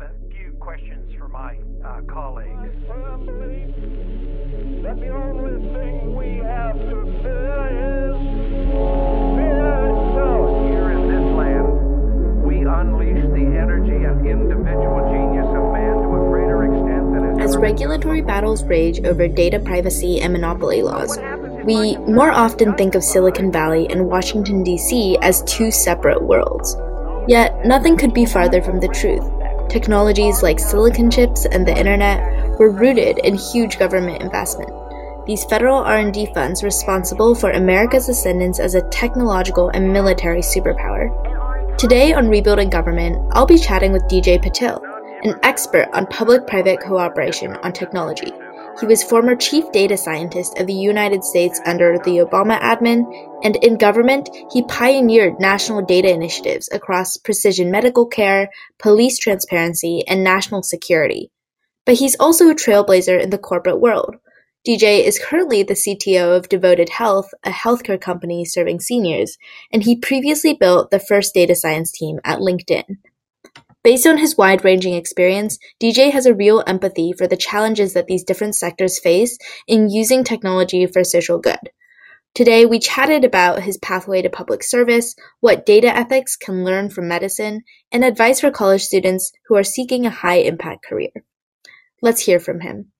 [0.00, 2.50] have a few questions for my uh, colleagues.
[4.82, 8.16] that the only thing we have to fear is
[9.38, 10.66] fear itself.
[10.66, 16.26] Here in this land, we unleash the energy and individual genius of man to a
[16.28, 21.16] greater extent than has As regulatory battles rage over data privacy and monopoly laws,
[21.66, 25.16] we more often think of Silicon Valley and Washington, D.C.
[25.22, 26.76] as two separate worlds.
[27.28, 29.24] Yet, nothing could be farther from the truth.
[29.74, 34.70] Technologies like silicon chips and the internet were rooted in huge government investment.
[35.26, 41.10] These federal R&D funds responsible for America's ascendance as a technological and military superpower.
[41.76, 44.80] Today on Rebuilding Government, I'll be chatting with DJ Patil,
[45.24, 48.30] an expert on public-private cooperation on technology.
[48.80, 53.04] He was former chief data scientist of the United States under the Obama admin,
[53.44, 60.24] and in government, he pioneered national data initiatives across precision medical care, police transparency, and
[60.24, 61.30] national security.
[61.86, 64.16] But he's also a trailblazer in the corporate world.
[64.66, 69.36] DJ is currently the CTO of Devoted Health, a healthcare company serving seniors,
[69.72, 72.96] and he previously built the first data science team at LinkedIn.
[73.84, 78.06] Based on his wide ranging experience, DJ has a real empathy for the challenges that
[78.06, 79.36] these different sectors face
[79.68, 81.58] in using technology for social good.
[82.34, 87.08] Today, we chatted about his pathway to public service, what data ethics can learn from
[87.08, 87.60] medicine,
[87.92, 91.10] and advice for college students who are seeking a high impact career.
[92.00, 92.90] Let's hear from him.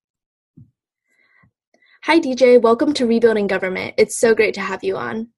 [2.03, 2.61] Hi, DJ.
[2.61, 3.95] Welcome to Rebuilding Government.
[3.97, 5.29] It's so great to have you on.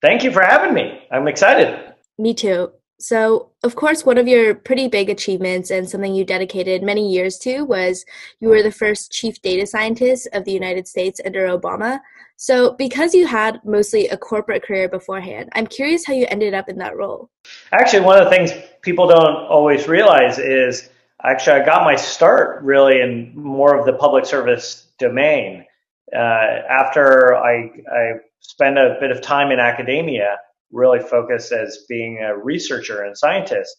[0.00, 1.02] Thank you for having me.
[1.12, 1.92] I'm excited.
[2.18, 2.70] Me too.
[2.98, 7.36] So, of course, one of your pretty big achievements and something you dedicated many years
[7.38, 8.06] to was
[8.40, 12.00] you were the first chief data scientist of the United States under Obama.
[12.36, 16.68] So, because you had mostly a corporate career beforehand, I'm curious how you ended up
[16.68, 17.30] in that role.
[17.72, 20.88] Actually, one of the things people don't always realize is
[21.22, 25.66] actually I got my start really in more of the public service domain.
[26.14, 30.38] Uh, after I, I spent a bit of time in academia,
[30.76, 33.74] really focused as being a researcher and scientist.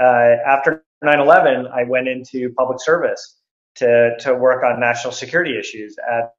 [0.00, 3.38] Uh, after 9/11, I went into public service
[3.76, 6.32] to to work on national security issues at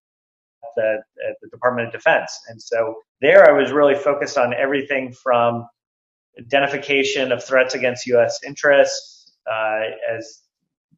[0.75, 5.13] the, at the Department of Defense, and so there I was really focused on everything
[5.13, 5.67] from
[6.39, 8.39] identification of threats against U.S.
[8.45, 9.81] interests, uh,
[10.11, 10.41] as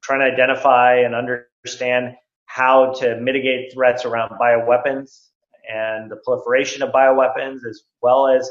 [0.02, 5.30] trying to identify and understand how to mitigate threats around bioweapons
[5.70, 8.50] and the proliferation of bioweapons, as well as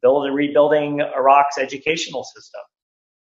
[0.00, 2.60] build and rebuilding Iraq's educational system.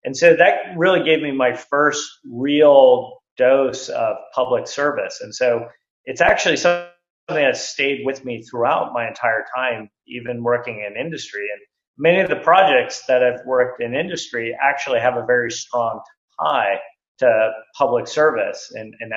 [0.04, 5.20] And so that really gave me my first real dose of public service.
[5.22, 5.68] And so
[6.06, 6.90] it's actually something
[7.30, 11.48] that stayed with me throughout my entire time, even working in industry.
[11.54, 11.62] And
[11.98, 16.02] many of the projects that I've worked in industry actually have a very strong
[16.40, 16.80] tie
[17.20, 19.12] to public service and, and,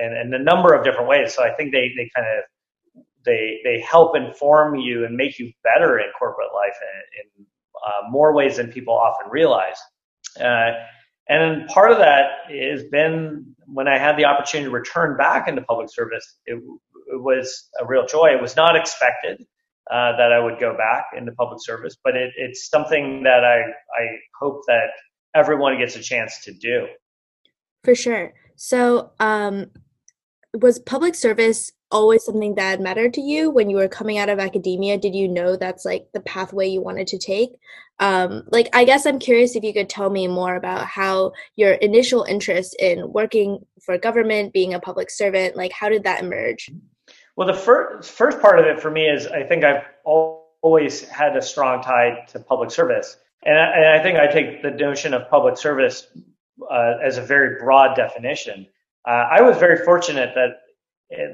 [0.00, 1.34] and, and a number of different ways.
[1.34, 2.44] So I think they, they kind of
[3.24, 7.46] they they help inform you and make you better in corporate life in, in
[7.86, 9.76] uh, more ways than people often realize.
[10.40, 10.72] Uh,
[11.28, 15.62] and part of that has been when I had the opportunity to return back into
[15.62, 18.30] public service, it, it was a real joy.
[18.34, 19.44] It was not expected
[19.90, 23.60] uh, that I would go back into public service, but it, it's something that I,
[23.60, 24.06] I
[24.40, 24.90] hope that
[25.34, 26.86] everyone gets a chance to do.
[27.84, 28.34] For sure.
[28.56, 29.70] So, um,
[30.60, 34.38] was public service always something that mattered to you when you were coming out of
[34.38, 34.98] academia?
[34.98, 37.50] Did you know that's like the pathway you wanted to take?
[37.98, 41.74] Um, like i guess i'm curious if you could tell me more about how your
[41.74, 46.70] initial interest in working for government being a public servant like how did that emerge?
[47.36, 51.36] Well the first first part of it for me is i think i've always had
[51.36, 53.18] a strong tie to public service.
[53.44, 56.08] And I, and I think i take the notion of public service
[56.70, 58.66] uh, as a very broad definition
[59.06, 60.58] uh, I was very fortunate that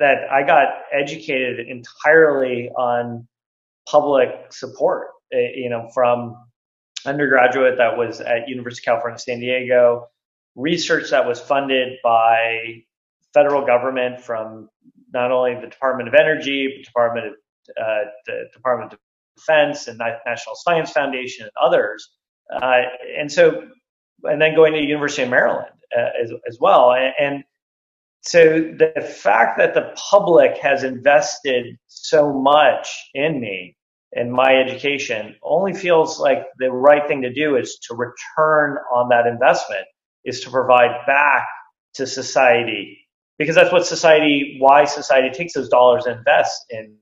[0.01, 3.29] that I got educated entirely on
[3.89, 5.09] public support.
[5.33, 6.37] Eh, you know, from
[7.07, 10.09] undergraduate that was at University of California, San Diego,
[10.57, 12.83] research that was funded by
[13.35, 14.69] federal government from
[15.13, 17.33] not only the Department of Energy, but Department of
[17.81, 18.99] uh, the Department of
[19.37, 22.11] Defense and National Science Foundation and others.
[22.53, 22.83] Uh,
[23.19, 23.69] and so,
[24.25, 26.93] and then going to University of Maryland uh, as, as well.
[26.93, 27.45] And, and
[28.23, 33.77] so the fact that the public has invested so much in me
[34.15, 39.09] and my education only feels like the right thing to do is to return on
[39.11, 39.85] that investment
[40.25, 41.47] is to provide back
[41.95, 42.99] to society
[43.39, 46.95] because that's what society why society takes those dollars and invests in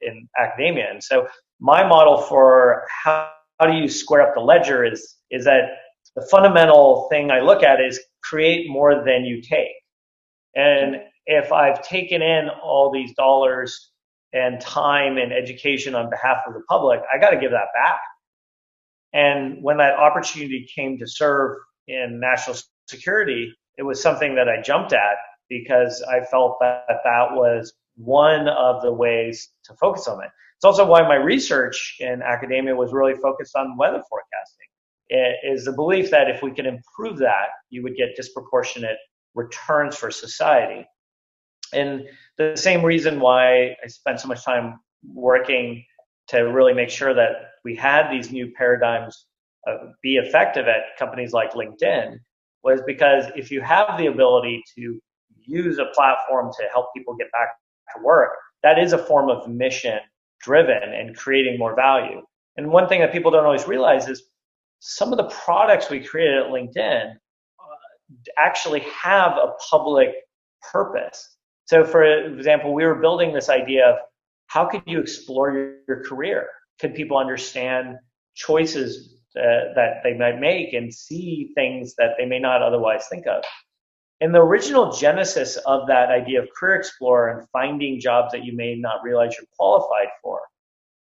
[0.00, 1.26] in academia and so
[1.60, 3.30] my model for how,
[3.60, 5.70] how do you square up the ledger is is that
[6.16, 9.72] the fundamental thing I look at is create more than you take.
[10.54, 10.96] And
[11.26, 13.90] if I've taken in all these dollars
[14.32, 18.00] and time and education on behalf of the public, I got to give that back.
[19.12, 21.56] And when that opportunity came to serve
[21.86, 22.56] in national
[22.88, 25.16] security, it was something that I jumped at
[25.48, 30.30] because I felt that that was one of the ways to focus on it.
[30.56, 34.68] It's also why my research in academia was really focused on weather forecasting.
[35.08, 38.96] It is the belief that if we can improve that, you would get disproportionate
[39.34, 40.86] returns for society.
[41.72, 42.02] And
[42.36, 45.84] the same reason why I spent so much time working
[46.28, 47.30] to really make sure that
[47.64, 49.26] we had these new paradigms
[49.68, 52.18] uh, be effective at companies like LinkedIn
[52.62, 55.00] was because if you have the ability to
[55.44, 57.48] use a platform to help people get back
[57.94, 58.32] to work,
[58.62, 59.98] that is a form of mission
[60.40, 62.22] driven and creating more value.
[62.56, 64.24] And one thing that people don't always realize is
[64.80, 67.14] some of the products we created at LinkedIn
[68.38, 70.10] actually have a public
[70.70, 71.36] purpose.
[71.66, 73.96] So, for example, we were building this idea of
[74.46, 76.46] how could you explore your, your career?
[76.80, 77.96] Could people understand
[78.34, 83.26] choices uh, that they might make and see things that they may not otherwise think
[83.26, 83.42] of?
[84.20, 88.54] And the original genesis of that idea of career explorer and finding jobs that you
[88.54, 90.40] may not realize you're qualified for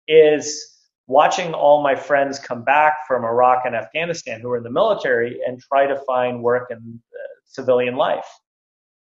[0.09, 0.74] is
[1.07, 5.39] watching all my friends come back from Iraq and Afghanistan who were in the military
[5.47, 8.27] and try to find work in uh, civilian life.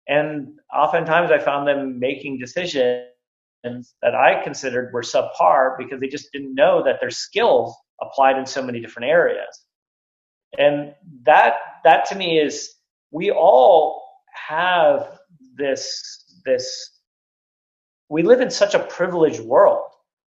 [0.08, 3.04] And oftentimes I found them making decisions
[3.64, 8.46] that I considered were subpar because they just didn't know that their skills applied in
[8.46, 9.66] so many different areas.
[10.58, 12.74] And that that to me is
[13.12, 14.04] we all
[14.48, 15.20] have
[15.56, 17.02] this this
[18.10, 19.89] we live in such a privileged world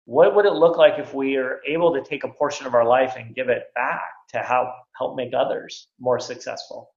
[0.06, 2.84] what would it look like if we are able to take a portion of our
[2.84, 4.68] life and give it back to help
[4.98, 6.90] help make others more successful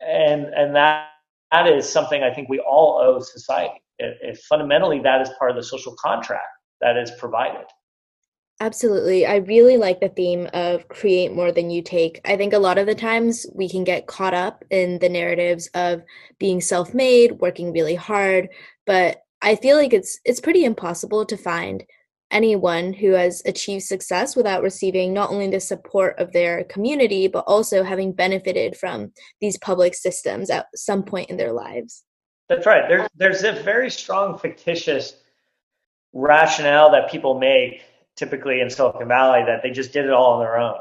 [0.00, 1.08] and and that
[1.52, 5.56] that is something i think we all owe society if fundamentally that is part of
[5.56, 6.46] the social contract
[6.80, 7.64] that is provided
[8.60, 9.24] Absolutely.
[9.24, 12.20] I really like the theme of create more than you take.
[12.24, 15.68] I think a lot of the times we can get caught up in the narratives
[15.74, 16.02] of
[16.40, 18.48] being self-made, working really hard,
[18.84, 21.84] but I feel like it's it's pretty impossible to find
[22.30, 27.44] anyone who has achieved success without receiving not only the support of their community but
[27.46, 32.04] also having benefited from these public systems at some point in their lives.
[32.48, 32.88] That's right.
[32.88, 35.14] There's there's a very strong fictitious
[36.12, 37.82] rationale that people make
[38.16, 40.80] typically in Silicon Valley that they just did it all on their own.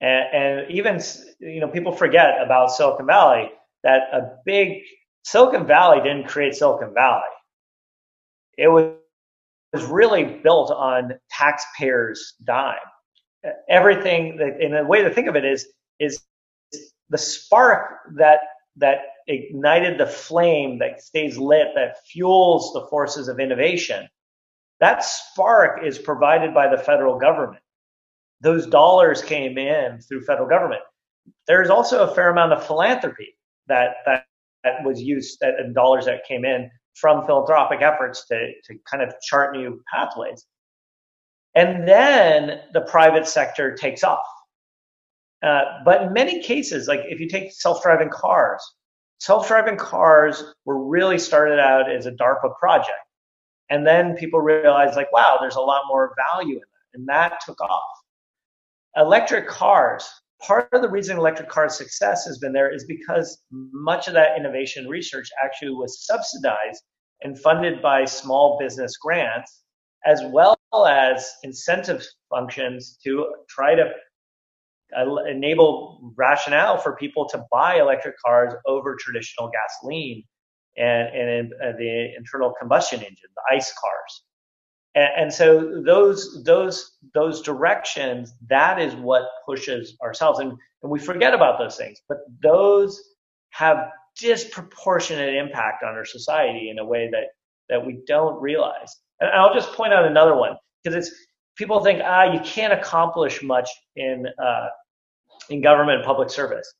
[0.00, 1.00] And, and even
[1.38, 3.50] you know people forget about Silicon Valley
[3.82, 4.82] that a big
[5.24, 7.22] Silicon Valley didn't create Silicon Valley.
[8.56, 8.94] It was
[9.72, 12.76] was really built on taxpayers' dime.
[13.68, 15.66] Everything, in a way to think of it is,
[15.98, 16.22] is
[17.08, 18.40] the spark that
[18.76, 24.08] that ignited the flame that stays lit, that fuels the forces of innovation.
[24.80, 27.62] That spark is provided by the federal government.
[28.40, 30.82] Those dollars came in through federal government.
[31.46, 33.36] There's also a fair amount of philanthropy
[33.68, 34.24] that that,
[34.64, 39.02] that was used, that, and dollars that came in from philanthropic efforts to, to kind
[39.02, 40.46] of chart new pathways.
[41.54, 44.24] And then the private sector takes off.
[45.42, 48.62] Uh, but in many cases, like if you take self-driving cars,
[49.18, 52.90] self-driving cars were really started out as a DARPA project.
[53.70, 56.66] And then people realized like, wow, there's a lot more value in that.
[56.94, 57.82] And that took off.
[58.96, 60.08] Electric cars
[60.42, 64.36] part of the reason electric car success has been there is because much of that
[64.36, 66.82] innovation research actually was subsidized
[67.22, 69.62] and funded by small business grants,
[70.04, 70.56] as well
[70.86, 73.84] as incentive functions to try to
[74.96, 80.24] uh, enable rationale for people to buy electric cars over traditional gasoline
[80.76, 84.24] and, and uh, the internal combustion engine, the ICE cars.
[84.94, 90.98] And, and so those those those directions, that is what pushes ourselves, and, and we
[90.98, 92.00] forget about those things.
[92.08, 93.02] But those
[93.50, 97.28] have disproportionate impact on our society in a way that
[97.68, 98.94] that we don't realize.
[99.20, 101.14] And I'll just point out another one because it's
[101.56, 104.66] people think ah you can't accomplish much in uh,
[105.48, 106.70] in government and public service.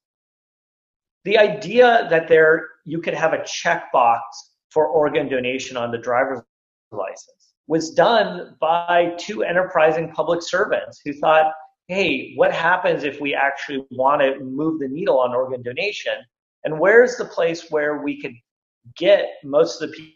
[1.25, 4.21] The idea that there you could have a checkbox
[4.71, 6.40] for organ donation on the driver's
[6.90, 11.52] license was done by two enterprising public servants who thought,
[11.88, 16.14] hey, what happens if we actually want to move the needle on organ donation?
[16.64, 18.35] And where's the place where we could
[18.97, 20.14] get most of the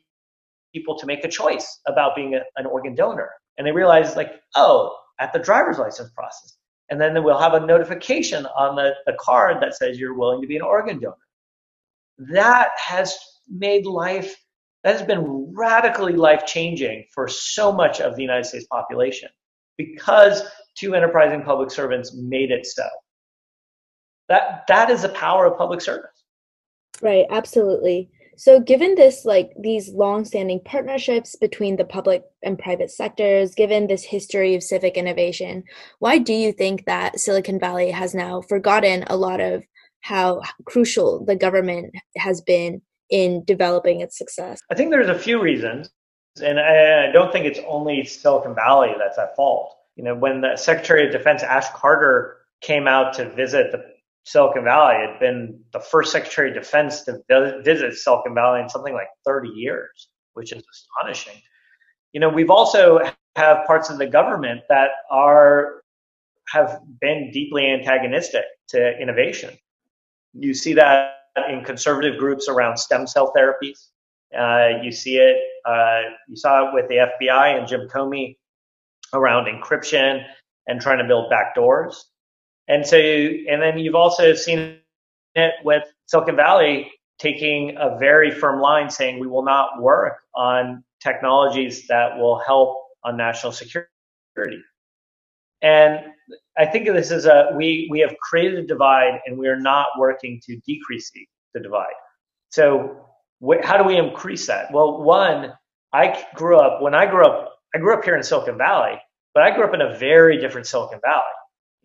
[0.74, 3.30] people to make a choice about being a, an organ donor?
[3.58, 6.56] And they realized, like, oh, at the driver's license process.
[6.88, 10.46] and then we'll have a notification on the, the card that says you're willing to
[10.46, 11.16] be an organ donor.
[12.18, 13.16] That has
[13.48, 14.36] made life,
[14.86, 19.28] that has been radically life changing for so much of the United States population
[19.76, 20.44] because
[20.76, 22.86] two enterprising public servants made it so.
[24.28, 26.22] That, that is the power of public service.
[27.02, 28.10] Right, absolutely.
[28.36, 34.04] So, given this, like these long-standing partnerships between the public and private sectors, given this
[34.04, 35.64] history of civic innovation,
[35.98, 39.64] why do you think that Silicon Valley has now forgotten a lot of
[40.02, 44.60] how crucial the government has been in developing its success?
[44.70, 45.90] I think there's a few reasons,
[46.42, 49.76] and I don't think it's only Silicon Valley that's at fault.
[49.96, 53.84] You know, when the Secretary of Defense Ash Carter came out to visit the
[54.24, 57.22] Silicon Valley had been the first Secretary of Defense to
[57.64, 61.40] visit Silicon Valley in something like 30 years, which is astonishing.
[62.12, 63.00] You know, we've also
[63.36, 65.82] have parts of the government that are
[66.48, 69.56] have been deeply antagonistic to innovation.
[70.32, 71.12] You see that
[71.48, 73.88] in conservative groups around stem cell therapies.
[74.36, 75.36] Uh, you see it.
[75.64, 78.36] Uh, you saw it with the FBI and Jim Comey
[79.12, 80.24] around encryption
[80.66, 81.96] and trying to build backdoors.
[82.68, 84.78] And so, and then you've also seen
[85.34, 90.84] it with Silicon Valley taking a very firm line saying we will not work on
[91.00, 93.88] technologies that will help on national security.
[95.62, 96.00] And
[96.58, 99.86] I think this is a, we, we have created a divide and we are not
[99.98, 101.10] working to decrease
[101.54, 101.86] the divide.
[102.50, 103.06] So
[103.46, 104.72] wh- how do we increase that?
[104.72, 105.52] Well, one,
[105.92, 109.00] I grew up, when I grew up, I grew up here in Silicon Valley,
[109.34, 111.22] but I grew up in a very different Silicon Valley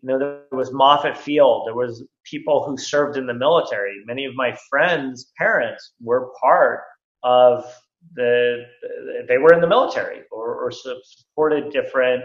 [0.02, 1.66] you know, there was Moffett Field.
[1.66, 4.02] There was people who served in the military.
[4.04, 6.80] Many of my friends' parents were part
[7.22, 7.64] of
[8.14, 8.64] the,
[9.28, 12.24] they were in the military or, or supported different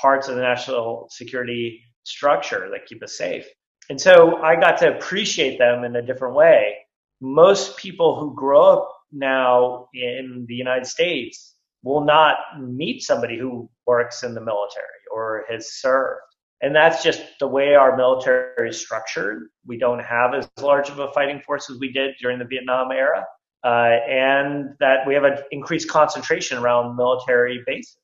[0.00, 3.46] parts of the national security structure that keep us safe.
[3.90, 6.76] And so I got to appreciate them in a different way.
[7.20, 13.68] Most people who grow up now in the United States will not meet somebody who
[13.86, 16.20] works in the military or has served.
[16.60, 19.48] And that's just the way our military is structured.
[19.64, 22.90] We don't have as large of a fighting force as we did during the Vietnam
[22.90, 23.24] era.
[23.64, 27.96] Uh, and that we have an increased concentration around military bases.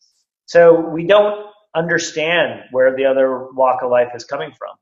[0.46, 4.76] So we don't understand where the other walk of life is coming from.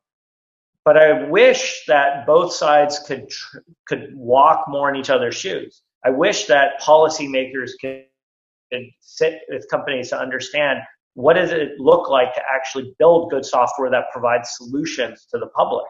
[0.84, 5.82] But I wish that both sides could tr- could walk more in each other's shoes.
[6.04, 8.04] I wish that policymakers could,
[8.72, 10.80] could sit with companies to understand
[11.14, 15.46] what does it look like to actually build good software that provides solutions to the
[15.48, 15.84] public?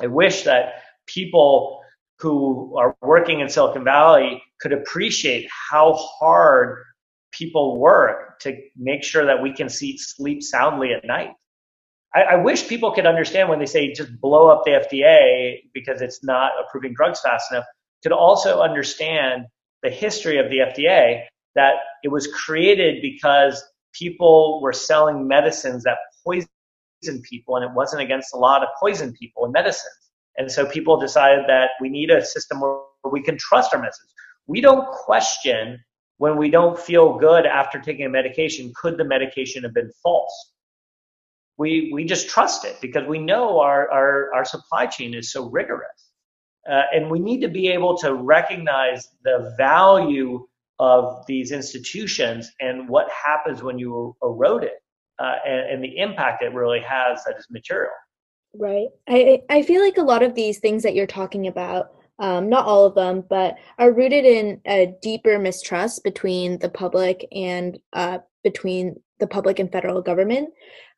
[0.00, 1.80] I wish that people
[2.18, 6.84] who are working in Silicon Valley could appreciate how hard
[7.32, 11.32] people work to make sure that we can see, sleep soundly at night.
[12.14, 16.00] I, I wish people could understand when they say just blow up the FDA because
[16.00, 17.64] it's not approving drugs fast enough,
[18.02, 19.46] could also understand
[19.82, 21.24] the history of the FDA
[21.54, 26.48] that it was created because people were selling medicines that poison
[27.22, 29.92] people, and it wasn't against the law to poison people in medicines.
[30.36, 34.12] And so people decided that we need a system where we can trust our medicines.
[34.46, 35.78] We don't question
[36.18, 40.52] when we don't feel good after taking a medication, could the medication have been false?
[41.56, 45.48] We, we just trust it because we know our, our, our supply chain is so
[45.48, 46.10] rigorous.
[46.68, 50.46] Uh, and we need to be able to recognize the value
[50.78, 54.82] of these institutions and what happens when you erode it
[55.18, 57.92] uh, and, and, the impact it really has that is material.
[58.54, 58.88] Right.
[59.08, 62.66] I, I feel like a lot of these things that you're talking about, um, not
[62.66, 68.18] all of them, but are rooted in a deeper mistrust between the public and uh,
[68.42, 70.50] between the public and federal government.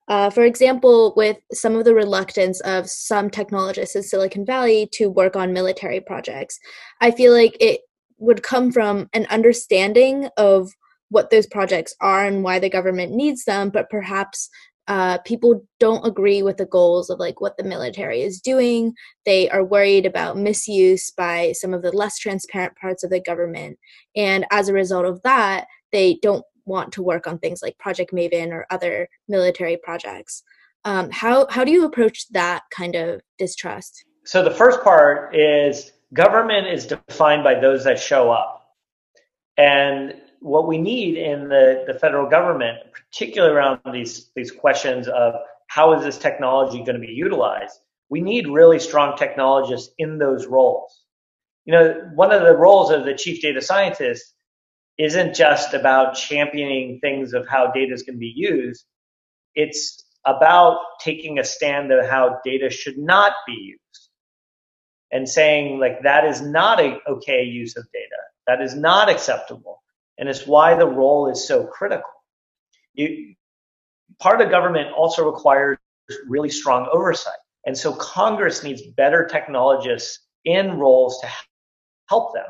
[0.08, 5.10] Uh, for example, with some of the reluctance of some technologists in Silicon Valley to
[5.10, 6.58] work on military projects,
[7.00, 7.80] I feel like it
[8.18, 10.70] would come from an understanding of
[11.08, 14.48] what those projects are and why the government needs them, but perhaps
[14.88, 18.94] uh, people don't agree with the goals of like what the military is doing.
[19.24, 23.78] They are worried about misuse by some of the less transparent parts of the government,
[24.14, 28.12] and as a result of that, they don't want to work on things like Project
[28.12, 30.42] Maven or other military projects.
[30.84, 34.04] Um, how how do you approach that kind of distrust?
[34.24, 38.62] So the first part is government is defined by those that show up.
[39.56, 40.14] And
[40.46, 45.34] what we need in the, the federal government, particularly around these, these questions of
[45.66, 50.46] how is this technology going to be utilized, we need really strong technologists in those
[50.46, 51.02] roles.
[51.64, 54.34] You know, one of the roles of the chief data scientist
[54.98, 58.84] isn't just about championing things of how data is going to be used.
[59.56, 64.10] It's about taking a stand of how data should not be used
[65.10, 68.16] and saying like that is not a okay use of data
[68.48, 69.82] that is not acceptable
[70.18, 72.10] and it's why the role is so critical.
[72.94, 73.34] You,
[74.20, 75.78] part of government also requires
[76.28, 77.34] really strong oversight.
[77.66, 81.28] And so congress needs better technologists in roles to
[82.08, 82.44] help them.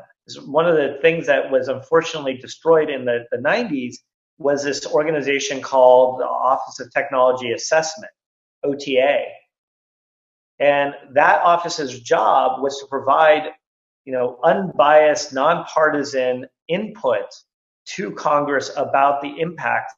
[0.45, 3.95] One of the things that was unfortunately destroyed in the, the 90s
[4.37, 8.11] was this organization called the Office of Technology Assessment,
[8.63, 9.23] OTA.
[10.59, 13.51] And that office's job was to provide,
[14.05, 17.25] you know, unbiased, nonpartisan input
[17.95, 19.93] to Congress about the impact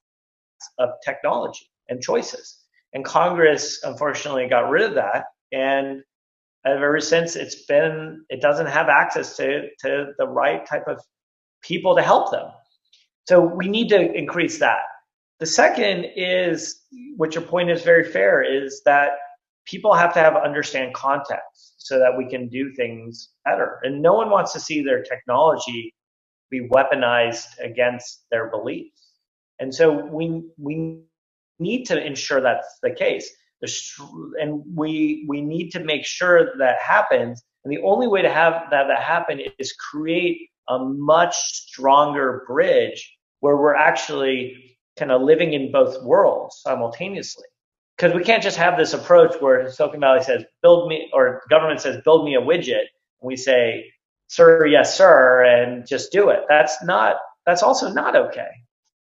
[0.78, 2.60] of technology and choices.
[2.94, 5.26] And Congress unfortunately got rid of that.
[5.52, 6.02] And
[6.66, 11.02] ever since it's been, it doesn't have access to, to the right type of
[11.62, 12.48] people to help them.
[13.28, 14.82] So we need to increase that.
[15.40, 16.84] The second is,
[17.16, 19.12] which your point is very fair, is that
[19.66, 23.80] people have to have understand context so that we can do things better.
[23.84, 25.94] And no one wants to see their technology
[26.50, 29.14] be weaponized against their beliefs.
[29.60, 31.02] And so we we
[31.60, 33.30] need to ensure that's the case.
[34.42, 37.44] And we we need to make sure that happens.
[37.64, 43.18] And the only way to have that, that happen is create a much stronger bridge
[43.42, 47.46] where we're actually kind of living in both worlds simultaneously.
[47.98, 51.82] Because we can't just have this approach where Silicon Valley says, build me, or government
[51.82, 52.86] says, build me a widget.
[53.22, 53.92] And we say,
[54.30, 56.42] sir, yes, sir, and just do it.
[56.48, 58.50] That's not, that's also not okay.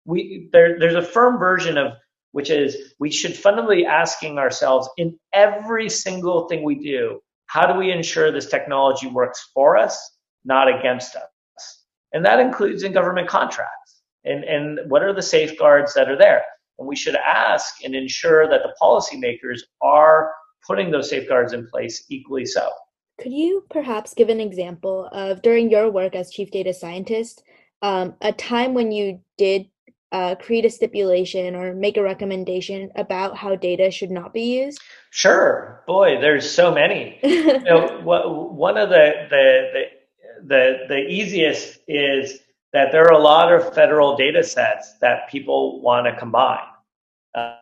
[0.06, 1.94] We, there, there's a firm version of,
[2.32, 7.78] which is we should fundamentally asking ourselves in every single thing we do, how do
[7.78, 11.84] we ensure this technology works for us, not against us?
[12.14, 16.44] And that includes in government contracts and, and what are the safeguards that are there?
[16.80, 20.32] And we should ask and ensure that the policymakers are
[20.66, 22.70] putting those safeguards in place equally so.
[23.20, 27.44] Could you perhaps give an example of during your work as chief data scientist,
[27.82, 29.68] um, a time when you did
[30.12, 34.80] uh, create a stipulation or make a recommendation about how data should not be used?
[35.10, 35.84] Sure.
[35.88, 37.20] Boy, there's so many.
[37.24, 39.84] you know, what, one of the, the, the,
[40.46, 42.40] the, the easiest is
[42.72, 46.60] that there are a lot of federal data sets that people want to combine.
[47.34, 47.56] Uh,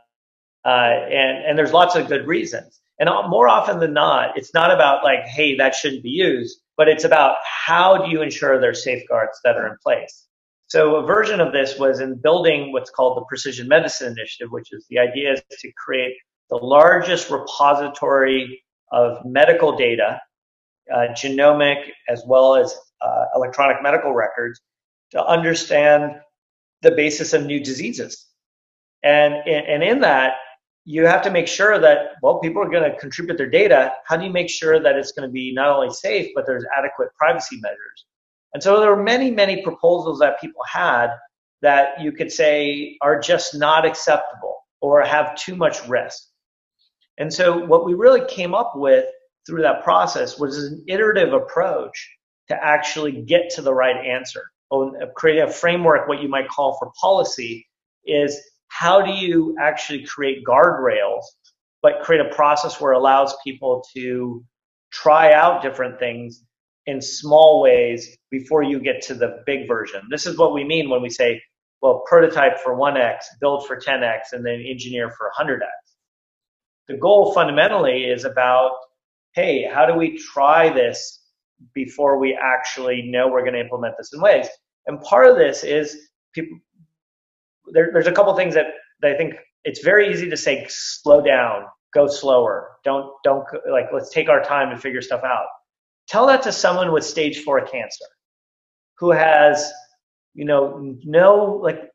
[0.66, 2.82] uh, and, and there's lots of good reasons.
[3.00, 6.88] And more often than not, it's not about like, hey, that shouldn't be used, but
[6.88, 10.28] it's about how do you ensure there's safeguards that are in place.
[10.68, 14.72] So a version of this was in building what's called the Precision Medicine Initiative, which
[14.72, 16.16] is the idea is to create
[16.50, 20.20] the largest repository of medical data,
[20.94, 24.62] uh, genomic as well as uh, electronic medical records
[25.12, 26.14] to understand
[26.82, 28.28] the basis of new diseases.
[29.04, 30.34] And, and in that,
[30.86, 33.92] you have to make sure that, well, people are going to contribute their data.
[34.06, 36.66] How do you make sure that it's going to be not only safe, but there's
[36.78, 38.06] adequate privacy measures?
[38.54, 41.08] And so there were many, many proposals that people had
[41.62, 46.24] that you could say are just not acceptable or have too much risk.
[47.18, 49.06] And so what we really came up with
[49.48, 52.10] through that process was an iterative approach
[52.50, 56.78] to actually get to the right answer oh, create a framework, what you might call
[56.78, 57.68] for policy,
[58.06, 61.24] is how do you actually create guardrails,
[61.82, 64.44] but create a process where it allows people to
[64.92, 66.44] try out different things
[66.86, 70.02] in small ways before you get to the big version.
[70.10, 71.42] This is what we mean when we say,
[71.82, 75.60] well, prototype for 1x, build for 10x, and then engineer for 100x.
[76.88, 78.72] The goal fundamentally is about,
[79.34, 81.26] hey, how do we try this
[81.74, 84.48] before we actually know we're going to implement this in ways.
[84.88, 86.58] And part of this is people.
[87.72, 88.68] There, there's a couple things that,
[89.02, 93.88] that I think it's very easy to say slow down, go slower, don't don't like
[93.94, 95.48] let's take our time to figure stuff out.
[96.08, 98.06] Tell that to someone with stage four cancer,
[98.98, 99.72] who has
[100.34, 101.90] you know no like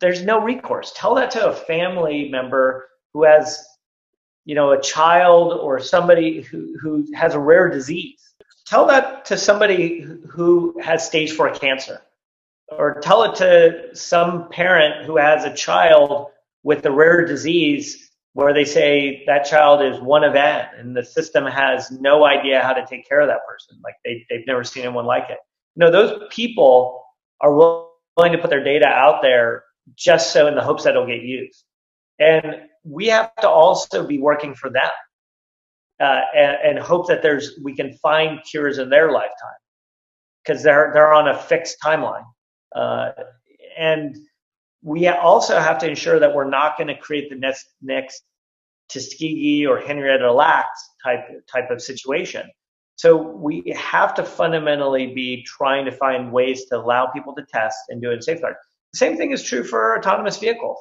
[0.00, 0.92] there's no recourse.
[0.96, 3.64] Tell that to a family member who has
[4.44, 8.32] you know a child or somebody who, who has a rare disease
[8.72, 12.00] tell that to somebody who has stage four cancer
[12.78, 16.28] or tell it to some parent who has a child
[16.62, 21.04] with a rare disease where they say that child is one of N and the
[21.04, 23.78] system has no idea how to take care of that person.
[23.84, 25.38] Like they, they've never seen anyone like it.
[25.76, 27.04] You know, those people
[27.40, 29.64] are willing to put their data out there
[29.96, 31.64] just so in the hopes that it'll get used.
[32.18, 34.90] And we have to also be working for them
[36.00, 39.60] uh, and, and, hope that there's we can find cures in their lifetime
[40.44, 42.24] because they're they're on a fixed timeline.
[42.74, 43.10] Uh,
[43.78, 44.16] and
[44.82, 48.22] we also have to ensure that we're not going to create the next next
[48.88, 52.48] Tuskegee or Henrietta Lacks type type of situation.
[52.96, 57.78] So we have to fundamentally be trying to find ways to allow people to test
[57.88, 58.58] and do it in safeguards.
[58.92, 60.78] The same thing is true for autonomous vehicles.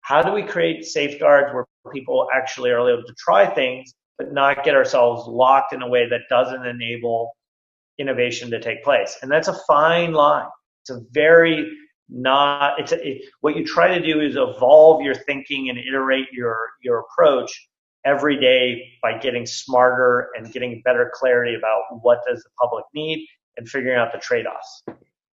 [0.00, 4.64] How do we create safeguards where people actually are able to try things, but not
[4.64, 7.32] get ourselves locked in a way that doesn't enable
[7.98, 9.18] innovation to take place?
[9.22, 10.48] And that's a fine line.
[10.90, 11.76] It's a very
[12.08, 16.26] not it's a, it, what you try to do is evolve your thinking and iterate
[16.32, 17.68] your your approach
[18.04, 23.26] every day by getting smarter and getting better clarity about what does the public need
[23.56, 24.82] and figuring out the trade-offs.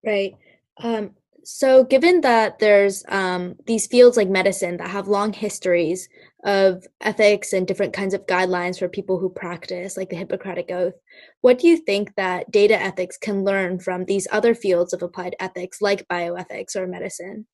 [0.05, 0.35] Right.
[0.83, 1.11] Um,
[1.45, 6.09] so given that there's um, these fields like medicine that have long histories
[6.47, 10.93] of ethics and different kinds of guidelines for people who practice like the hippocratic oath.
[11.41, 15.35] What do you think that data ethics can learn from these other fields of applied
[15.41, 17.45] ethics like bioethics or medicine?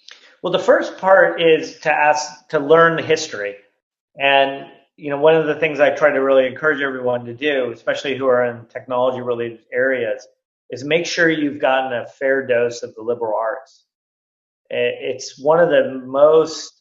[0.43, 3.55] Well the first part is to ask to learn the history.
[4.19, 7.71] And you know, one of the things I try to really encourage everyone to do,
[7.71, 10.27] especially who are in technology related areas,
[10.69, 13.85] is make sure you've gotten a fair dose of the liberal arts.
[14.69, 16.72] It's one of the most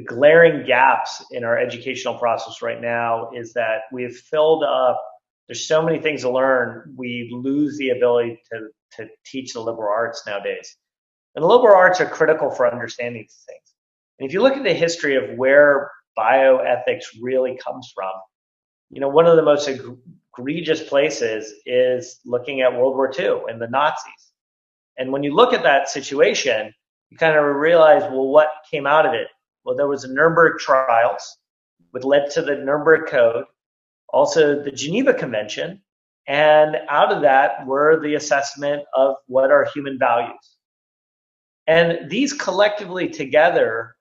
[0.00, 5.00] glaring gaps in our educational process right now is that we've filled up
[5.48, 9.92] there's so many things to learn we lose the ability to, to teach the liberal
[9.92, 10.76] arts nowadays
[11.34, 13.74] and the liberal arts are critical for understanding these things
[14.18, 18.12] and if you look at the history of where bioethics really comes from.
[18.90, 23.60] You know, one of the most egregious places is looking at World War II and
[23.60, 24.32] the Nazis.
[24.98, 26.72] And when you look at that situation,
[27.10, 29.28] you kind of realize, well, what came out of it?
[29.64, 31.38] Well, there was the Nuremberg trials,
[31.90, 33.44] which led to the Nuremberg Code,
[34.08, 35.82] also the Geneva Convention,
[36.26, 40.56] and out of that were the assessment of what are human values.
[41.66, 43.96] And these collectively together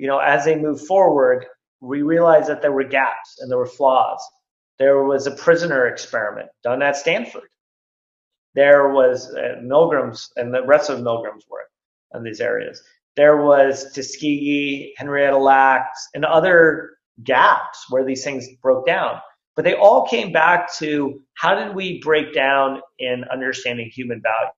[0.00, 1.44] you know, as they move forward,
[1.82, 4.22] we realized that there were gaps and there were flaws.
[4.78, 7.50] There was a prisoner experiment done at Stanford.
[8.54, 11.68] There was uh, Milgram's and the rest of Milgram's work
[12.14, 12.82] in these areas.
[13.20, 19.20] There was Tuskegee, Henrietta Lacks, and other gaps where these things broke down.
[19.56, 24.54] But they all came back to how did we break down in understanding human values?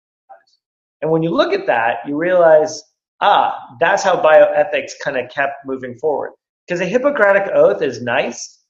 [1.01, 2.81] And when you look at that, you realize
[3.21, 6.31] ah, that's how bioethics kind of kept moving forward.
[6.65, 8.61] Because a Hippocratic oath is nice,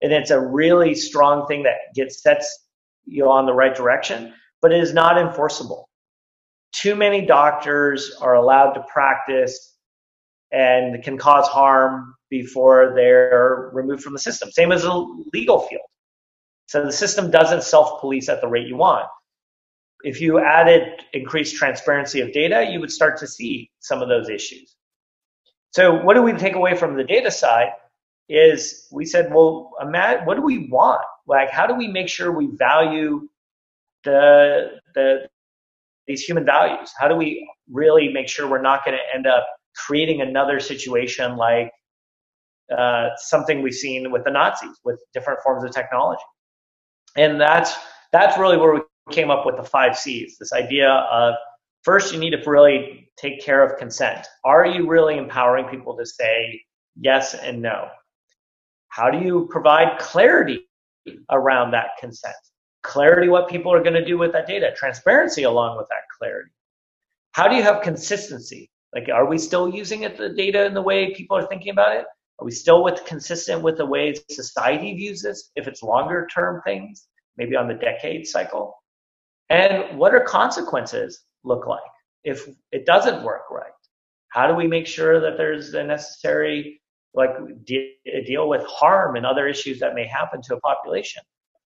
[0.00, 2.66] and it's a really strong thing that gets sets
[3.04, 5.83] you on the right direction, but it is not enforceable.
[6.74, 9.76] Too many doctors are allowed to practice
[10.52, 14.50] and can cause harm before they're removed from the system.
[14.50, 14.92] Same as a
[15.32, 15.82] legal field.
[16.66, 19.06] So the system doesn't self police at the rate you want
[20.04, 24.28] if you added increased transparency of data, you would start to see some of those
[24.28, 24.76] issues.
[25.72, 27.70] So what do we take away from the data side
[28.28, 31.02] is we said, well, what do we want?
[31.26, 33.28] Like, how do we make sure we value
[34.04, 35.26] the, the,
[36.06, 36.92] these human values?
[36.98, 39.46] How do we really make sure we're not going to end up
[39.86, 41.70] creating another situation like
[42.76, 46.22] uh, something we've seen with the Nazis with different forms of technology?
[47.16, 47.74] And that's,
[48.12, 48.80] that's really where we
[49.12, 50.36] came up with the five C's.
[50.38, 51.34] This idea of
[51.82, 54.26] first, you need to really take care of consent.
[54.44, 56.62] Are you really empowering people to say
[56.96, 57.88] yes and no?
[58.88, 60.64] How do you provide clarity
[61.30, 62.34] around that consent?
[62.84, 66.50] Clarity what people are going to do with that data, transparency along with that clarity.
[67.32, 68.70] How do you have consistency?
[68.94, 71.96] Like, are we still using it, the data in the way people are thinking about
[71.96, 72.04] it?
[72.38, 75.50] Are we still with consistent with the way society views this?
[75.56, 78.76] If it's longer term things, maybe on the decade cycle.
[79.50, 81.80] And what are consequences look like
[82.22, 83.72] if it doesn't work right?
[84.28, 86.80] How do we make sure that there's the necessary
[87.14, 87.30] like
[87.64, 91.22] de- deal with harm and other issues that may happen to a population?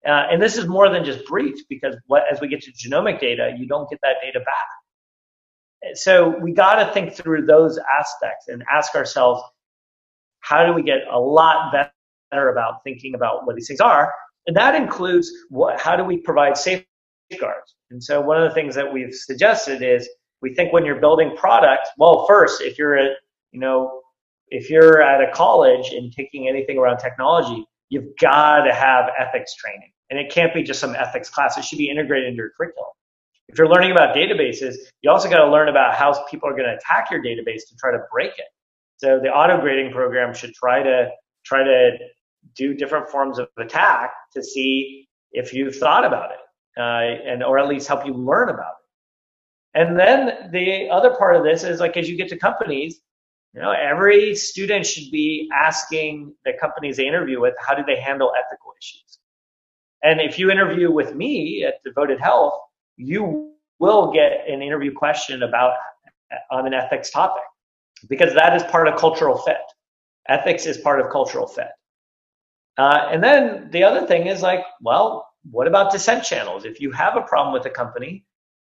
[0.08, 3.20] Uh, and this is more than just briefs because what, as we get to genomic
[3.20, 5.96] data, you don't get that data back.
[5.96, 9.42] So we got to think through those aspects and ask ourselves,
[10.42, 11.74] how do we get a lot
[12.32, 14.14] better about thinking about what these things are?
[14.48, 17.76] And that includes what, how do we provide safeguards.
[17.92, 20.10] And so one of the things that we've suggested is
[20.42, 23.12] we think when you're building products, well, first, if you're at,
[23.52, 24.02] you know,
[24.50, 29.56] if you're at a college and taking anything around technology, you've got to have ethics
[29.56, 29.92] training.
[30.10, 31.58] And it can't be just some ethics class.
[31.58, 32.90] It should be integrated into your curriculum.
[33.48, 36.66] If you're learning about databases, you also got to learn about how people are going
[36.66, 38.46] to attack your database to try to break it.
[38.98, 41.10] So the auto grading program should try to
[41.46, 41.92] try to
[42.56, 46.40] do different forms of attack to see if you've thought about it
[46.80, 48.74] uh, and or at least help you learn about
[49.76, 49.80] it.
[49.80, 53.02] And then the other part of this is like as you get to companies,
[53.54, 58.00] You know, every student should be asking the companies they interview with, how do they
[58.00, 59.20] handle ethical issues?
[60.04, 62.54] And if you interview with me at Devoted Health,
[62.96, 65.74] you will get an interview question about
[66.52, 67.44] on an ethics topic
[68.08, 69.58] because that is part of cultural fit.
[70.28, 71.70] Ethics is part of cultural fit.
[72.78, 76.66] Uh, and then the other thing is like, well, what about dissent channels?
[76.66, 78.26] If you have a problem with a company,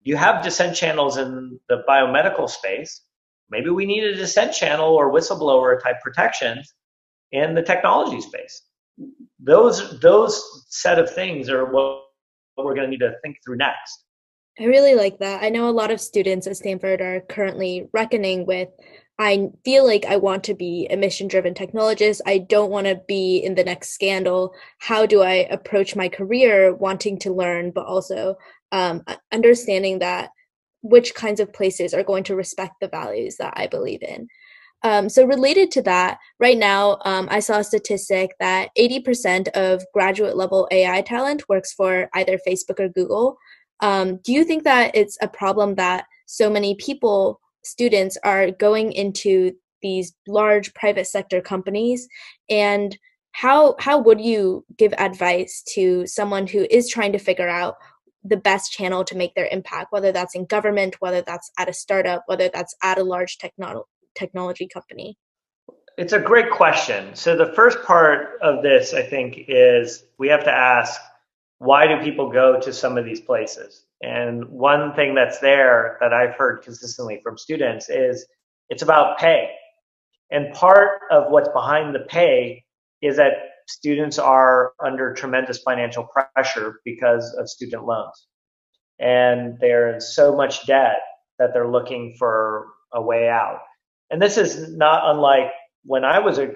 [0.04, 3.02] you have dissent channels in the biomedical space.
[3.50, 6.74] Maybe we need a dissent channel or whistleblower type protections
[7.32, 8.64] in the technology space.
[9.40, 12.04] Those those set of things are what,
[12.56, 14.04] what we're going to need to think through next.
[14.60, 15.44] I really like that.
[15.44, 18.70] I know a lot of students at Stanford are currently reckoning with
[19.20, 22.22] I feel like I want to be a mission driven technologist.
[22.28, 24.54] I don't want to be in the next scandal.
[24.80, 28.38] How do I approach my career wanting to learn, but also
[28.72, 30.30] um, understanding that
[30.82, 34.28] which kinds of places are going to respect the values that I believe in?
[34.84, 39.84] Um, so, related to that, right now, um, I saw a statistic that 80% of
[39.94, 43.38] graduate level AI talent works for either Facebook or Google.
[43.80, 48.92] Um, do you think that it's a problem that so many people students are going
[48.92, 52.08] into these large private sector companies
[52.50, 52.98] and
[53.34, 57.76] how how would you give advice to someone who is trying to figure out
[58.28, 61.74] the best channel to make their impact whether that's in government whether that's at a
[61.74, 63.86] startup whether that's at a large techno-
[64.16, 65.18] technology company?
[65.98, 67.16] It's a great question.
[67.16, 71.00] So the first part of this i think is we have to ask
[71.60, 73.84] why do people go to some of these places?
[74.02, 78.28] And one thing that's there that I've heard consistently from students is
[78.70, 79.50] it's about pay.
[80.30, 82.64] And part of what's behind the pay
[83.02, 83.34] is that
[83.68, 88.28] students are under tremendous financial pressure because of student loans.
[89.00, 91.00] And they're in so much debt
[91.40, 93.60] that they're looking for a way out.
[94.10, 95.52] And this is not unlike
[95.84, 96.50] when I was a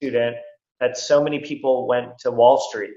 [0.00, 0.36] student
[0.80, 2.94] that so many people went to Wall Street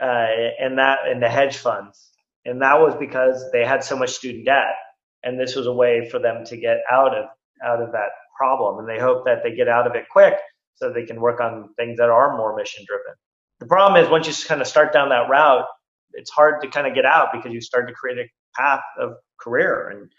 [0.00, 0.26] uh,
[0.60, 2.10] and that and the hedge funds
[2.46, 4.74] and that was because they had so much student debt
[5.22, 7.26] and this was a way for them to get out of
[7.64, 10.34] out of that problem and they hope that they get out of it quick
[10.76, 13.14] so they can work on things that are more mission driven
[13.60, 15.64] the problem is once you kind of start down that route
[16.12, 19.14] it's hard to kind of get out because you start to create a path of
[19.40, 20.10] career and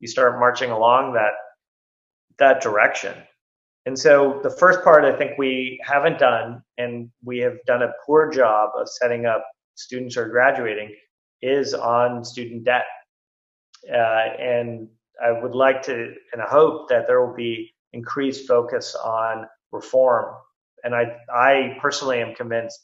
[0.00, 1.32] you start marching along that
[2.38, 3.14] that direction
[3.86, 7.92] and so the first part i think we haven't done and we have done a
[8.06, 9.44] poor job of setting up
[9.76, 10.94] students who are graduating
[11.42, 12.86] is on student debt.
[13.92, 14.88] Uh, and
[15.22, 20.34] I would like to, and I hope that there will be increased focus on reform.
[20.82, 22.80] And I, I personally am convinced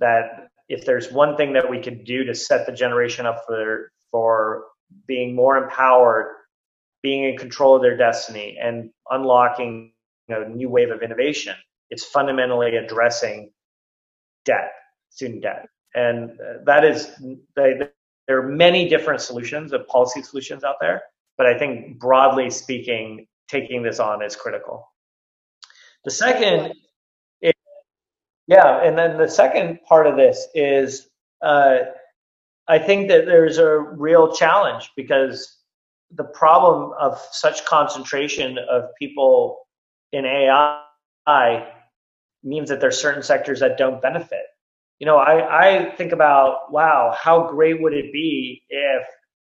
[0.00, 3.90] that if there's one thing that we could do to set the generation up for,
[4.10, 4.64] for
[5.06, 6.26] being more empowered,
[7.02, 9.92] being in control of their destiny, and unlocking
[10.28, 11.54] a new wave of innovation,
[11.90, 13.52] it's fundamentally addressing
[14.44, 14.72] debt,
[15.10, 17.10] student debt and that is
[17.56, 17.74] they,
[18.26, 21.02] there are many different solutions of policy solutions out there
[21.38, 24.88] but i think broadly speaking taking this on is critical
[26.04, 26.72] the second
[27.40, 27.52] is,
[28.46, 31.08] yeah and then the second part of this is
[31.42, 31.78] uh,
[32.68, 35.58] i think that there's a real challenge because
[36.12, 39.66] the problem of such concentration of people
[40.12, 40.80] in ai
[42.44, 44.44] means that there's certain sectors that don't benefit.
[45.00, 49.02] You know, I, I think about, wow, how great would it be if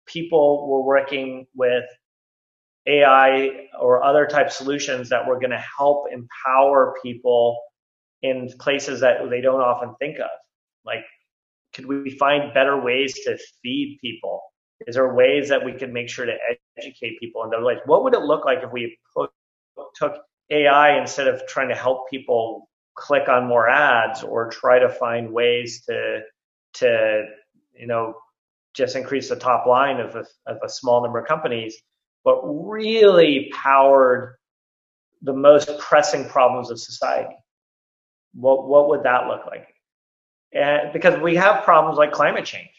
[0.06, 1.84] people were working with
[2.88, 7.58] AI or other type solutions that were going to help empower people
[8.22, 10.30] in places that they don't often think of.
[10.86, 11.06] Like,
[11.74, 14.42] could we find better ways to feed people?
[14.86, 16.36] Is there ways that we could make sure to
[16.78, 17.80] educate people in their life?
[17.86, 19.32] What would it look like if we put,
[19.96, 20.18] took
[20.50, 25.32] AI instead of trying to help people click on more ads or try to find
[25.32, 26.22] ways to
[26.76, 27.26] to
[27.74, 28.16] you know
[28.74, 31.76] just increase the top line of a, of a small number of companies,
[32.24, 34.36] but really powered
[35.22, 37.36] the most pressing problems of society.
[38.34, 39.68] What what would that look like?
[40.54, 42.70] And because we have problems like climate change,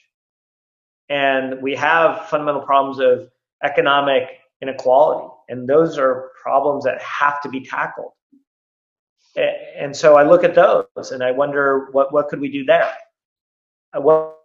[1.08, 3.30] and we have fundamental problems of
[3.62, 4.24] economic
[4.60, 8.12] inequality, and those are problems that have to be tackled
[9.36, 12.92] and so I look at those and I wonder what, what could we do there?
[13.92, 14.36] Uh, what,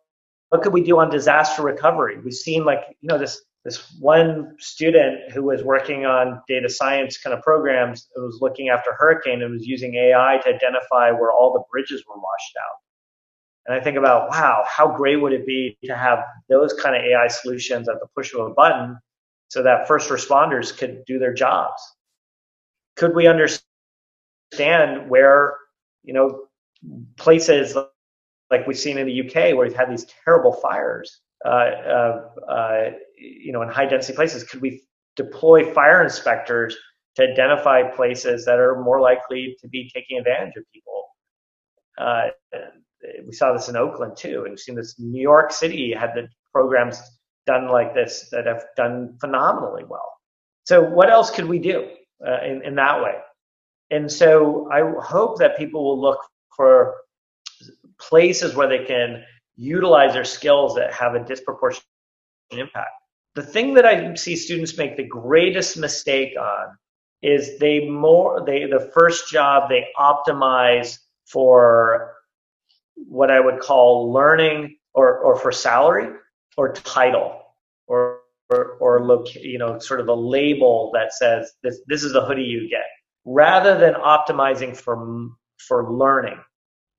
[0.50, 2.20] what could we do on disaster recovery?
[2.20, 7.18] We've seen like, you know, this, this one student who was working on data science
[7.18, 11.52] kind of programs was looking after hurricane and was using AI to identify where all
[11.54, 12.78] the bridges were washed out.
[13.66, 16.20] And I think about, wow, how great would it be to have
[16.50, 18.98] those kind of AI solutions at the push of a button
[19.50, 21.82] so that first responders could do their jobs?
[23.00, 25.56] could we understand where
[26.04, 26.42] you know
[27.16, 27.76] places
[28.52, 31.22] like we've seen in the UK where we've had these terrible fires,
[33.18, 34.82] you know, in high density places, could we
[35.16, 36.76] deploy fire inspectors
[37.16, 41.06] to identify places that are more likely to be taking advantage of people?
[41.98, 42.28] Uh,
[43.26, 44.96] we saw this in Oakland too, and we've seen this.
[45.00, 47.02] New York City had the programs
[47.46, 50.14] done like this that have done phenomenally well.
[50.66, 51.90] So, what else could we do
[52.26, 53.16] uh, in, in that way?
[53.92, 56.20] And so, I hope that people will look
[56.56, 56.96] for
[58.00, 59.24] places where they can
[59.60, 61.86] utilize their skills that have a disproportionate
[62.52, 62.92] impact.
[63.36, 66.78] The thing that I see students make the greatest mistake on
[67.22, 72.16] is they more they the first job they optimize for
[72.96, 76.10] what I would call learning or or for salary
[76.58, 77.44] or title
[77.88, 78.20] or
[78.50, 82.26] or, or look, you know, sort of a label that says this this is the
[82.26, 82.86] hoodie you get,
[83.26, 85.30] rather than optimizing for
[85.68, 86.40] for learning.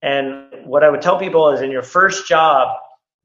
[0.02, 2.76] And what I would tell people is in your first job,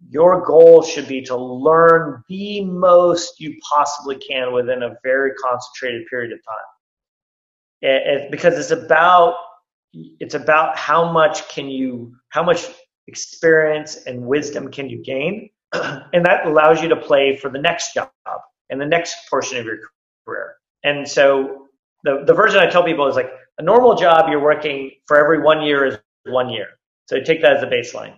[0.10, 6.06] your goal should be to learn the most you possibly can within a very concentrated
[6.08, 6.56] period of time.
[7.82, 9.36] It, because it's about
[9.94, 12.66] it's about how much can you how much
[13.08, 17.94] experience and wisdom can you gain and that allows you to play for the next
[17.94, 18.10] job
[18.70, 19.78] and the next portion of your
[20.26, 21.68] career and so
[22.04, 25.42] the, the version i tell people is like a normal job you're working for every
[25.42, 26.68] one year is one year.
[27.08, 28.14] So take that as a baseline.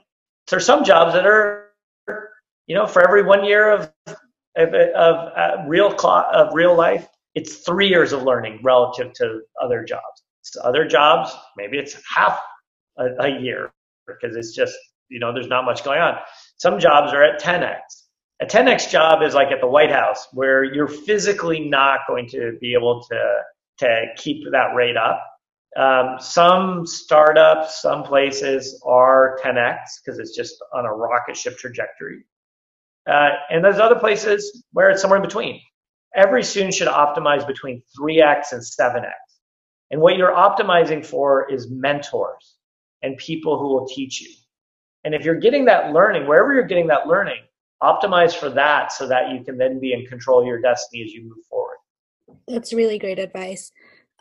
[0.48, 1.72] So there are some jobs that are,
[2.67, 3.91] you know, for every one year of
[4.58, 9.84] of, of uh, real of real life, it's three years of learning relative to other
[9.84, 10.24] jobs.
[10.41, 12.39] So other jobs, maybe it's half
[12.98, 13.72] a, a year
[14.08, 14.76] because it's just
[15.10, 16.15] you know there's not much going on.
[16.58, 17.78] Some jobs are at 10x.
[18.41, 22.58] A 10x job is like at the White House where you're physically not going to
[22.62, 23.41] be able to
[23.80, 25.22] to keep that rate up
[25.78, 32.24] um, some startups, some places are 10x because it's just on a rocket ship trajectory.
[33.08, 35.62] Uh, and there's other places where it's somewhere in between.
[36.16, 39.12] Every student should optimize between 3x and 7x.
[39.92, 42.56] And what you're optimizing for is mentors
[43.04, 44.34] and people who will teach you.
[45.04, 47.44] And if you're getting that learning, wherever you're getting that learning,
[47.84, 51.12] optimize for that so that you can then be in control of your destiny as
[51.12, 51.78] you move forward.
[52.48, 53.72] That's really great advice.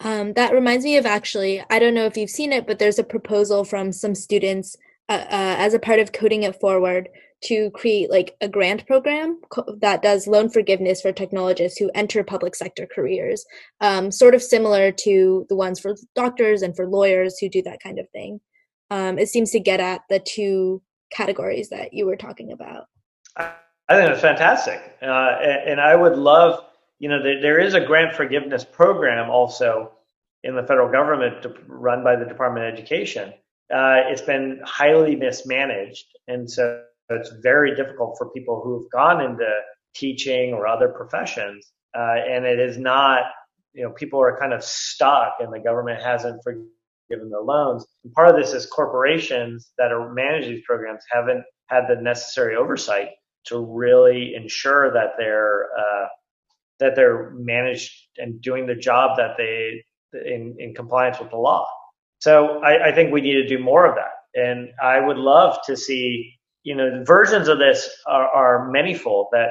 [0.00, 2.98] Um, that reminds me of actually, I don't know if you've seen it, but there's
[2.98, 4.76] a proposal from some students
[5.08, 7.08] uh, uh, as a part of Coding It Forward
[7.44, 12.24] to create like a grant program co- that does loan forgiveness for technologists who enter
[12.24, 13.44] public sector careers,
[13.80, 17.82] um, sort of similar to the ones for doctors and for lawyers who do that
[17.82, 18.40] kind of thing.
[18.90, 20.82] Um, it seems to get at the two
[21.12, 22.86] categories that you were talking about.
[23.36, 23.50] I
[23.90, 26.64] think it's fantastic, uh, and, and I would love
[26.98, 29.92] you know, there, there is a grant forgiveness program also
[30.42, 33.32] in the federal government to, run by the Department of Education.
[33.72, 39.48] Uh, it's been highly mismanaged, and so it's very difficult for people who've gone into
[39.94, 43.22] teaching or other professions, uh, and it is not.
[43.74, 47.84] You know, people are kind of stuck, and the government hasn't forgiven their loans.
[48.04, 52.56] And part of this is corporations that are managing these programs haven't had the necessary
[52.56, 53.10] oversight
[53.46, 56.06] to really ensure that they're uh,
[56.80, 59.84] that they're managed and doing the job that they
[60.24, 61.66] in, in compliance with the law.
[62.20, 64.40] So I, I think we need to do more of that.
[64.40, 68.72] And I would love to see, you know, versions of this are, are
[69.32, 69.50] that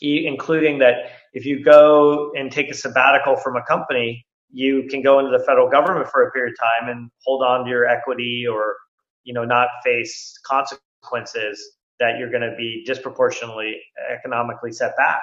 [0.00, 0.94] including that
[1.32, 5.42] if you go and take a sabbatical from a company, you can go into the
[5.44, 8.76] federal government for a period of time and hold on to your equity or,
[9.24, 13.80] you know, not face consequences that you're going to be disproportionately
[14.12, 15.22] economically set back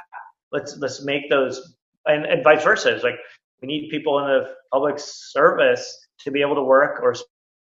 [0.53, 2.93] let's let's make those and, and vice versa.
[2.93, 3.15] It's like
[3.61, 7.15] we need people in the public service to be able to work or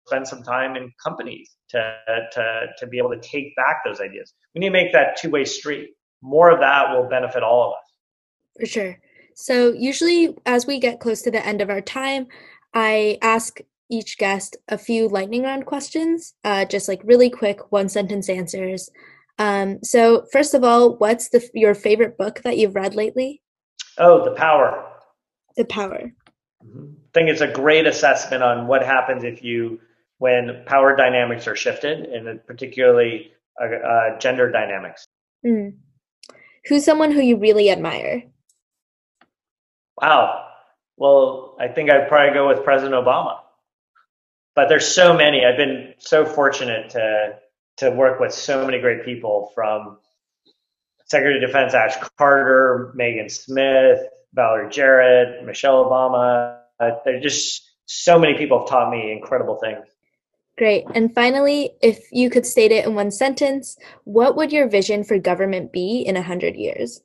[0.06, 1.96] spend some time in companies to
[2.34, 4.34] to to be able to take back those ideas.
[4.54, 5.90] We need to make that two way street.
[6.22, 8.60] More of that will benefit all of us.
[8.60, 9.00] For sure.
[9.36, 12.28] So usually, as we get close to the end of our time,
[12.74, 17.90] I ask each guest a few lightning round questions, uh, just like really quick one
[17.90, 18.90] sentence answers.
[19.40, 23.42] Um, so, first of all, what's the your favorite book that you've read lately?
[23.98, 24.86] Oh, The Power.
[25.58, 26.14] The Power.
[26.66, 26.86] Mm-hmm.
[26.86, 29.80] I think it's a great assessment on what happens if you
[30.18, 33.32] when power dynamics are shifted, and particularly
[33.62, 35.06] uh, uh, gender dynamics.
[35.46, 35.78] Mm.
[36.66, 38.24] Who's someone who you really admire?
[40.02, 40.48] Wow.
[40.98, 43.40] Well, I think I'd probably go with President Obama.
[44.56, 45.44] But there's so many.
[45.46, 47.40] I've been so fortunate to
[47.78, 49.98] to work with so many great people from
[51.06, 54.00] Secretary of Defense Ash Carter, Megan Smith,
[54.34, 59.86] Valerie Jarrett, Michelle Obama, there are just so many people have taught me incredible things.
[60.58, 60.86] Great.
[60.94, 65.18] And finally, if you could state it in one sentence, what would your vision for
[65.18, 67.02] government be in 100 years?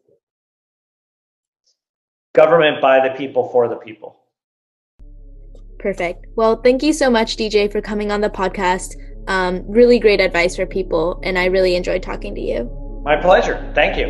[2.34, 4.20] Government by the people, for the people.
[5.78, 6.26] Perfect.
[6.36, 8.94] Well, thank you so much, DJ, for coming on the podcast.
[9.28, 12.70] Um, really great advice for people, and I really enjoyed talking to you.
[13.04, 13.70] My pleasure.
[13.74, 14.06] Thank you.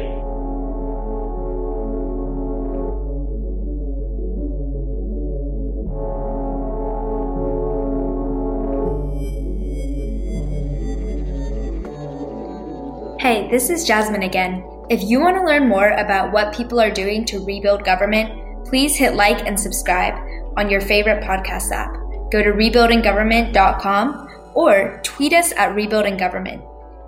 [13.21, 14.64] Hey, this is Jasmine again.
[14.89, 18.97] If you want to learn more about what people are doing to rebuild government, please
[18.97, 20.14] hit like and subscribe
[20.57, 21.93] on your favorite podcast app.
[22.31, 24.28] Go to rebuildinggovernment.com
[24.59, 26.61] or tweet us at Rebuilding Government.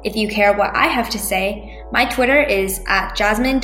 [0.05, 3.61] If you care what I have to say, my Twitter is at Jasmine.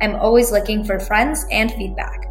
[0.00, 2.26] I'm always looking for friends and feedback.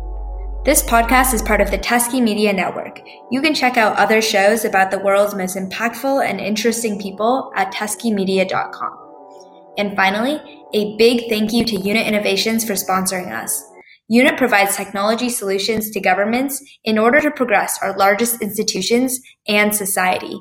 [0.63, 3.01] This podcast is part of the Tusky Media Network.
[3.29, 7.73] You can check out other shows about the world's most impactful and interesting people at
[7.73, 9.73] tuskymedia.com.
[9.77, 13.61] And finally, a big thank you to Unit Innovations for sponsoring us.
[14.09, 20.39] UNIT provides technology solutions to governments in order to progress our largest institutions and society.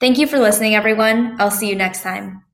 [0.00, 1.40] Thank you for listening, everyone.
[1.40, 2.44] I'll see you next time.